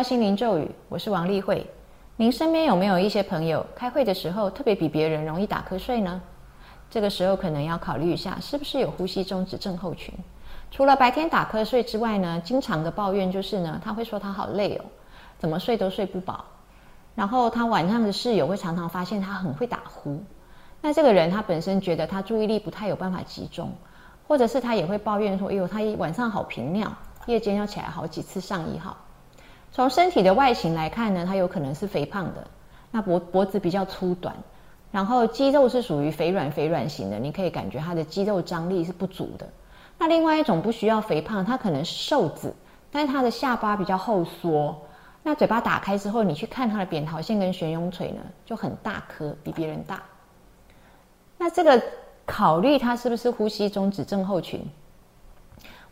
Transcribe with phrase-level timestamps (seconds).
[0.00, 1.66] 到心灵咒语，我是王丽慧。
[2.16, 6.22] 您身边有没有一些朋友开会的时候特别比别人容易打瞌睡呢？
[6.88, 10.14] 这个时候可能要考虑一下，是不是有呼吸中止症候群？
[10.70, 14.84] 除了白天打瞌睡之外呢，经常的抱怨就是呢，他会说他好累哦，
[15.38, 16.46] 怎么睡都睡不饱。
[17.14, 20.18] 然后他晚上的室友会常常发现他很会打呼。
[20.80, 23.70] 那这个人他本身觉得他注意力不太有办法集中，
[24.26, 26.90] 或者是他也会抱怨说，哎呦，他晚上好频尿，
[27.26, 28.96] 夜间要起来好几次上一号。
[29.72, 32.46] 从身体的外形来看呢，他有可能是肥胖的，
[32.90, 34.34] 那脖脖子比较粗短，
[34.90, 39.48] 然后肌肉是属于肥软肥软型的，你可以感觉他的肌肉张力是不足的。
[39.96, 42.54] 那另外一种不需要肥胖，他可能是瘦子，
[42.90, 44.76] 但是他的下巴比较后缩，
[45.22, 50.02] 那嘴巴打开之后，你去看他的扁桃腺跟悬雍垂呢，就很大颗，比别人大。
[51.38, 51.80] 那这个
[52.26, 54.60] 考虑他是不是呼吸中止症候群？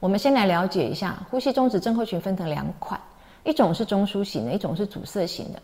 [0.01, 3.01] 我们先来了解一下，呼吸中止症候群分成两款。
[3.49, 5.63] 一种是中枢型的，一种是阻塞型的。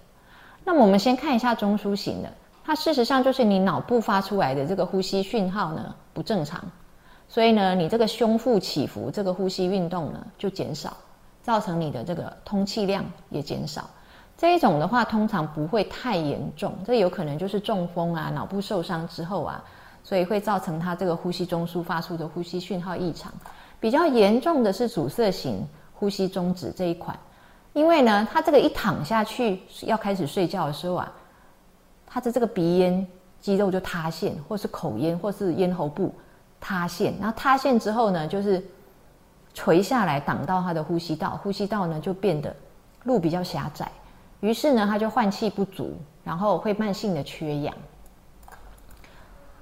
[0.64, 2.32] 那么我们先看一下中枢型的，
[2.64, 6.64] 它事实上就是你脑部发出来的这个呼吸讯号呢不正常，
[7.28, 10.96] 所以呢你这个胸腹起伏，这个呼吸运动呢就减少，
[11.42, 13.84] 造成你的这个通气量也减少。
[14.38, 19.62] 这一种的话通常不会太严重，这有可能就是中风啊、脑部受伤之后啊，
[20.02, 23.30] 所以会造成它这个呼吸中枢发出的呼吸讯号异常。
[23.78, 25.62] 比较严重的是阻塞型
[25.92, 27.14] 呼吸中止这一款。
[27.75, 31.12] 因为呢，他这个一躺下去要开始睡觉的时候啊，
[32.06, 33.06] 他的这个鼻咽
[33.41, 36.14] 肌肉就塌陷，或是口咽，或是咽喉部
[36.61, 37.12] 塌陷。
[37.20, 38.64] 然后塌陷之后呢，就是
[39.52, 42.55] 垂下来挡到他的呼吸道，呼吸道呢就变得
[43.02, 43.91] 路比较狭窄，
[44.41, 47.75] 于是呢他就换气不足，然后会慢性的缺氧。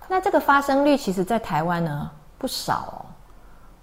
[0.06, 2.96] 那这个发生率其实在台湾呢不少哦，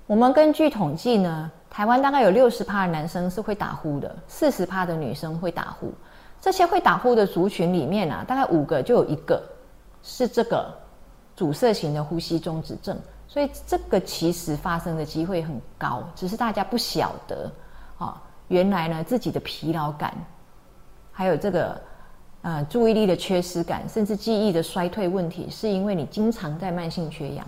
[0.10, 1.52] 我们根据统计呢。
[1.70, 5.94] 台湾大概有六十趴的男生是会打呼的，四十趴的女生会打呼。
[6.42, 9.40] 这些会打呼的族群里面啊，大概五个就有一个
[10.02, 10.74] 是这个
[11.36, 12.98] 阻塞型的呼吸中止症，
[13.28, 17.50] 所以这个其实发生的机会很高，只是大家不晓得
[18.00, 18.20] 啊。
[18.48, 20.12] 原来呢，自己的疲劳感，
[21.12, 21.80] 还有这个
[22.42, 27.46] 呃注意力的缺失感，甚至记忆的衰退问题，是因为你经常在慢性缺氧。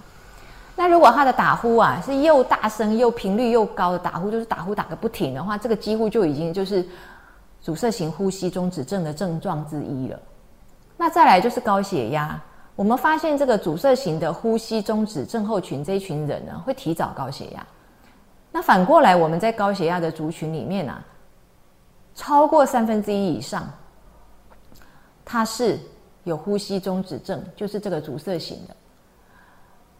[0.81, 6.84] 那如果他的打呼啊是又大声又频率又高的打呼，就是打呼打个不停的话，这个几乎就已经就是
[7.62, 10.20] 阻塞型呼吸中止症的症状之一了。
[10.97, 12.41] 那再来就是高血压，
[12.75, 17.64] 我们发现这个阻塞型的呼吸中止症候群这一群人呢，会提早高血压。
[18.52, 21.00] 那反过来，我们在高血压的族群里面啊，
[22.16, 23.70] 超过三分之一以上，
[25.24, 25.80] 它是
[26.24, 28.75] 有呼吸中止症，就是这个阻塞型的。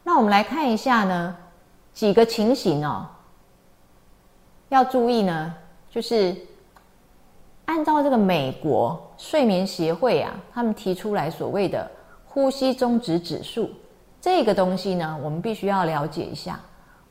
[0.03, 1.38] 那我们来看一下呢，
[1.94, 3.06] 几个情形哦，
[4.69, 5.53] 要注意呢，
[5.91, 6.35] 就是
[7.66, 11.90] 按照这个美国睡眠协会啊，他们提出来所谓的
[12.25, 13.69] 呼吸中止指数
[14.19, 16.59] 这个东西呢，我们必须要了解一下。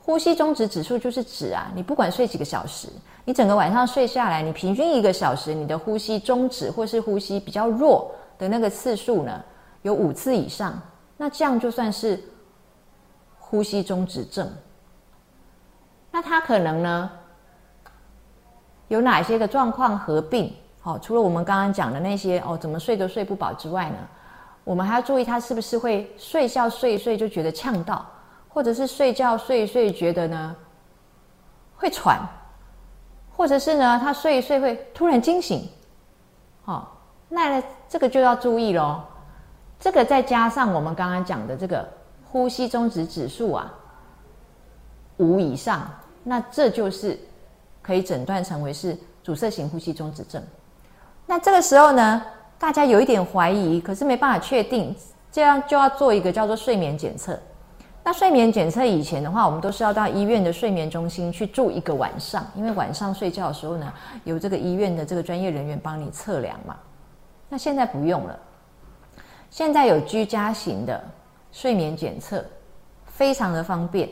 [0.03, 2.89] 呼吸中止指数就是指啊，你不管睡几个小时，
[3.25, 9.41] 你整个晚上睡下来，你平均一个小时，你的呼吸中止或是呼吸比较弱的那个次数呢，
[9.83, 10.77] 有五次以上，
[11.17, 12.21] 那这样就算是。
[13.51, 14.49] 呼吸中止症，
[16.13, 17.11] 那它可能呢
[18.87, 20.55] 有哪些个状况合并？
[20.81, 23.97] 好，除了我们刚刚讲的那些哦，怎么睡都睡不饱之外呢，
[24.63, 28.07] 我们还要注意他是不是会睡觉睡一睡就觉得呛到，
[28.49, 30.55] 或者是睡觉睡一睡觉得呢
[31.75, 32.21] 会喘，
[33.37, 35.69] 或者是呢他睡一睡会突然惊醒，
[36.63, 36.97] 好，
[37.29, 39.03] 那这个就要注意喽。
[39.81, 41.89] 这个再加上我们刚刚讲的这个。
[42.31, 43.73] 呼吸中止指数啊，
[45.17, 45.91] 五以上，
[46.23, 47.19] 那这就是
[47.83, 50.41] 可以诊断成为是阻塞型呼吸中止症。
[51.27, 52.23] 那这个时候呢，
[52.57, 54.95] 大家有一点怀疑，可是没办法确定，
[55.33, 57.37] 这样就要做一个叫做睡眠检测。
[58.05, 63.93] 那睡眠检测以前的话，我们都是要到医院的睡眠中心去住一个晚上，因为晚上睡觉的时候呢，
[64.23, 66.77] 有这个医院的这个专业人员帮你测量嘛。
[67.49, 68.39] 那现在不用了，
[69.51, 71.03] 现在有居家型的。
[71.53, 72.45] 睡眠检测
[73.07, 74.09] 非常的方便，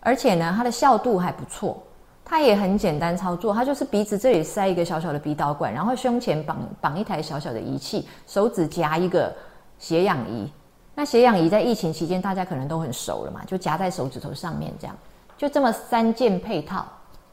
[0.00, 1.82] 而且呢，它的效度还不错，
[2.24, 3.52] 它也很简单操作。
[3.52, 9.34] 它就是鼻子这里塞一个小小的鼻导管，然后胸前绑绑一台小小的仪器，手指夹一个
[9.78, 10.50] 血氧仪。
[10.94, 14.94] 那血氧仪在疫情期间大家可能都很熟了嘛，就夹在手指头上面，这样
[15.38, 16.84] 就这么三件配套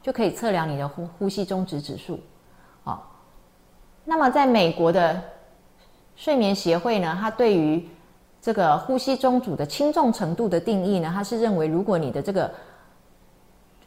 [0.02, 2.18] 就可以测量你的呼呼吸中止指数。
[2.82, 3.14] 好，
[4.04, 5.22] 那么在美国的
[6.16, 7.86] 睡眠协会呢，它对于
[8.40, 11.10] 这个呼吸中阻的轻重程度的定义呢？
[11.12, 12.50] 它是认为，如果你的这个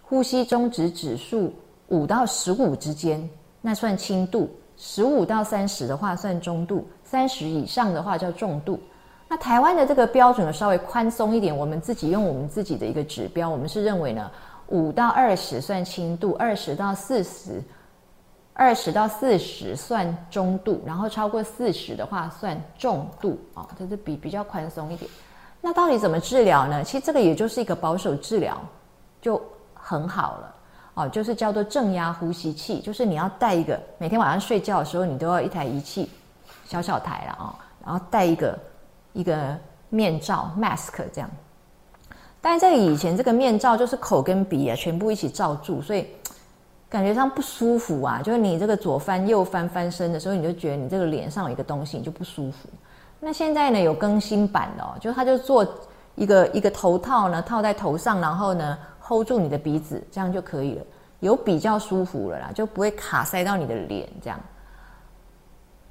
[0.01, 1.53] 呼吸中止指数
[1.87, 3.29] 五到十五之间，
[3.61, 8.79] 那算轻度；十五到三十的话算中度；三十以上的话叫重度。
[9.29, 14.29] 那台湾的这个标准呢稍微宽松一点，我们自己用我们自己的一个指标，我们是认为呢，
[14.67, 17.63] 五到二十算轻度，二十到四十，
[18.53, 25.09] 二十到四十算中度，然后超过四十的话算重度啊，这是比比较宽松一点。
[25.61, 26.83] 那到底怎么治疗呢？
[26.83, 28.59] 其实这个也就是一个保守治疗，
[29.21, 29.41] 就
[29.73, 30.55] 很好了。
[30.93, 36.09] 哦，就是叫做正压呼吸器，就是你要带一个，每天晚上睡觉的时候，你都要一台仪器，
[36.65, 37.55] 小小台了啊，
[37.85, 38.59] 然后带一个
[39.13, 39.57] 一个
[39.89, 41.29] 面罩 mask 这样。
[42.41, 46.07] 但是这里以前这个面罩就是口跟鼻啊全部一起罩住，所以
[46.91, 48.21] 感觉上不舒服啊。
[48.23, 52.69] 就是你这个左翻右翻翻身的时候，你就觉得你这个脸上有一个东西，你就不舒服。
[53.19, 55.65] 那现在呢有更新版的，哦，就是它就做
[56.13, 58.77] 一个一个头套呢套在头上，然后呢。
[59.03, 60.85] hold 住你的鼻子，这样就可以了，
[61.19, 64.39] 有比较舒服了啦，就不会卡塞到你的脸这样。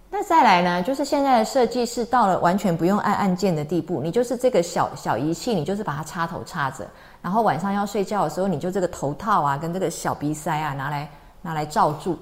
[0.08, 6.86] 那再来呢，就是现在的设计是到了完全不用按按键的地步，你就是这个小小仪器，你就是把它插头插着，
[7.22, 11.10] 然后晚上要睡觉的时候，你就这个头套啊跟这个小鼻塞啊拿来
[11.42, 12.18] 拿来罩住，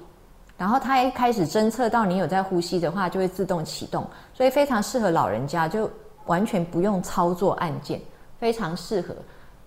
[0.57, 5.91] 然后它一开始侦测到你有在呼吸的话，就会自动启动，所以非常适合老人家，就
[6.27, 8.01] 完全不用操作按键，
[8.39, 9.15] 非常适合。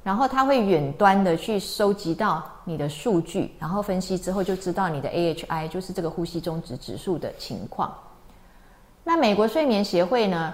[0.04, 7.94] 然后它会远端的去收集到你的数据，然后分析之后就知道你的 AHI，就是这个呼吸中止指数的情况。
[9.04, 10.54] 那美国睡眠协会呢，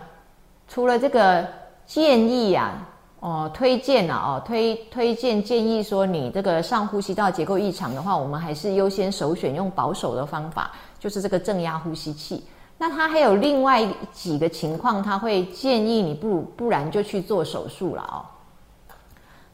[0.67, 1.47] 除了这个
[1.85, 2.73] 建议呀，
[3.19, 12.45] 哦，推荐啊，哦，推推荐建议说你这个上呼吸道结构异常的话，我们还是优先首选用保守的方法，就是这个正压呼吸器。
[12.77, 13.83] 那它还有另外
[14.13, 18.21] 几个情况，他会建议你不不然就去做手术了哦。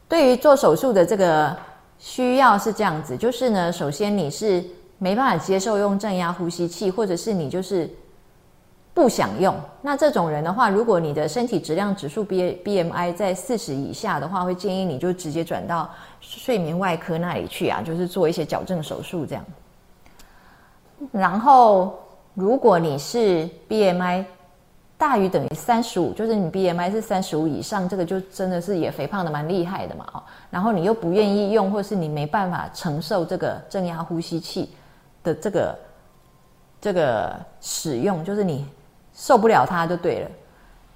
[0.09, 1.56] 对于做手术的这个
[1.98, 4.62] 需要是这样子，就是呢，首先你是
[4.98, 7.89] 没办法接受用正压呼吸器，或者是你就是
[8.94, 9.56] 不想用。
[9.81, 19.45] 那这种人的话，如果你的身体质量指数 b a b m i 在四十以下的话，会建议你就直接转到睡眠外科那里去啊，就是做一些矫正手术这样。
[21.12, 22.00] 然后，
[22.34, 24.25] 如果你是 B M I。
[24.95, 30.24] 大于等于三十五，就是你 BMI 是三十五以上，这个就真的是也肥胖的蛮厉害的嘛哦。
[30.50, 34.74] 然后你又不愿意用，或是你没办法承受这个正压呼吸器
[35.22, 35.80] 的这个
[36.80, 38.66] 这个使用，就是你
[39.13, 40.30] 受不了它就对了。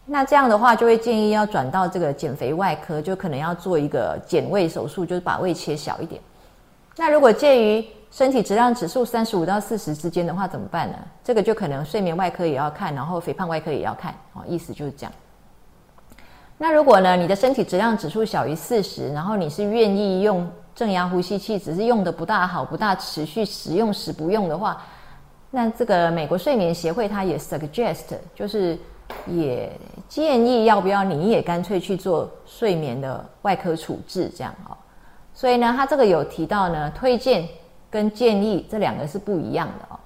[0.05, 6.21] 那这样的话，就会建议要转到这个减肥外科，就可能要做一个减胃手术，就是把胃切小一点。
[6.95, 10.97] 那如果介于身体质量指数三十五到四十之间的话怎么办呢？
[11.23, 15.11] 这个就可能睡眠外科也要看，然后肥胖外科也要看，哦，意思就是这样。
[16.57, 24.81] 那如果呢，你的身体质量指数小于四十，然后你是愿意用正压呼吸器，只是用的不大好，不大持续使用时不用的话，
[25.51, 28.77] 那这个美国睡眠协会它也 suggest，就是
[29.25, 29.71] 也
[30.07, 34.77] 建议要不要你也干脆去做睡眠的外科处置这样哦。
[35.33, 37.47] 所以呢，他这个有提到呢，推荐。
[37.89, 39.96] 跟建议这两个是不一样的哦。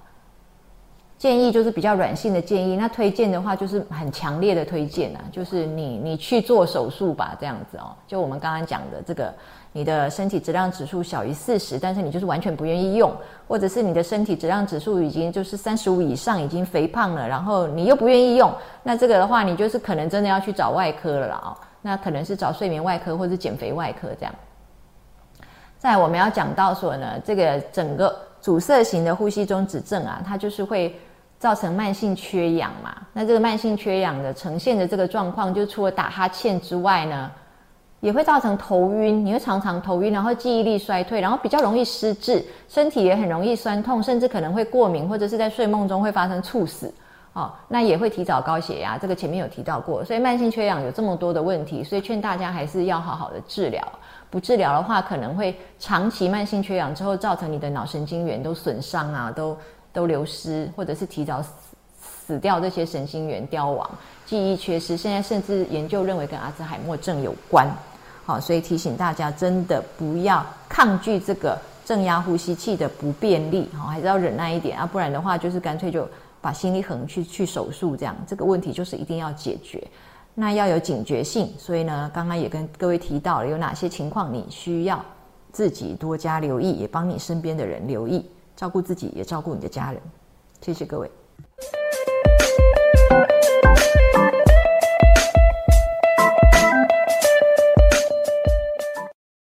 [1.22, 7.94] 建议就是比较软性的建议，那推荐的话就是很强烈的推荐啊，就是你你去做手术吧，这样子哦。
[8.08, 9.32] 就我们刚刚讲的这个，
[9.72, 13.14] 你的身体质量指数小于四十，但是你就是完全不愿意用，
[13.46, 18.52] 或者是你的身体质量指数已经就是三十五以上，已经肥胖了，然后你又不愿意用，
[18.82, 21.54] 那这个的话，你就是可能真的要去找外科了啦哦。
[21.82, 24.34] 那可能是找睡眠外科或者减肥外科这样。
[25.78, 30.92] 在我们要讲到说呢，这个整个阻塞型的呼吸中止症啊，它就是会
[31.42, 32.94] 造成慢性缺氧嘛。
[33.12, 37.28] 那这个慢性缺氧的呈现的这个状况，就除了打哈欠之外呢，
[37.98, 46.94] 也会造成头晕，你会常常头晕，然后记忆力衰退，然后比较容易失智，身体也很容易酸痛，甚至可能会过敏，或者是在睡梦中会发生猝死。
[47.32, 50.04] 哦，那也会提早高血压，这个前面有提到过。
[50.04, 53.82] 所以慢性缺氧有这么多的问题，所以劝大家还是要好好的治疗。
[54.30, 59.56] 不治疗的话，可能会长期慢性缺氧之后，造成你的脑神经元都损伤啊，都
[59.92, 61.50] 都流失，或者是提早死
[62.26, 63.88] 死掉，这些神经元凋亡，
[64.24, 64.96] 记忆缺失。
[64.96, 67.68] 现在甚至研究认为跟阿兹海默症有关。
[68.24, 76.08] 好，所以提醒大家，真的不要抗拒这个正压呼吸器的不便利，好，还是要忍耐一点啊，不然的话，就是干脆就
[76.40, 79.82] 把心力横去去手术，这样这个问题就是一定要解决。
[80.34, 85.04] 那要有警觉性，所以呢，刚刚也跟各位提到了有哪些情况你需要
[85.50, 88.24] 自己多加留意，也帮你身边的人留意，
[88.56, 90.00] 照顾自己也照顾你的家人。
[90.60, 91.21] 谢谢各位。